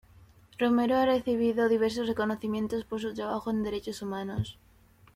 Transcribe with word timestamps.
Romero 0.57 0.95
ha 0.97 1.05
recibido 1.05 1.69
diversos 1.69 2.07
reconocimientos 2.07 2.85
por 2.85 2.99
su 3.01 3.13
trabajo 3.13 3.51
en 3.51 3.61
derechos 3.61 4.01
humanos. 4.01 4.57